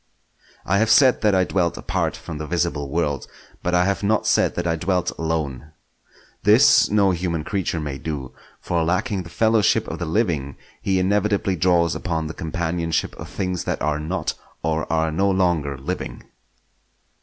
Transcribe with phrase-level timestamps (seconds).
[0.65, 3.27] I have said that I dwelt apart from the visible world,
[3.61, 5.73] but I have not said that I dwelt alone.
[6.41, 11.55] This no human creature may do; for lacking the fellowship of the living, he inevitably
[11.55, 14.33] draws upon the companionship of things that are not,
[14.63, 16.23] or are no longer, living.